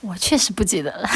[0.00, 1.08] 我确实不记得了。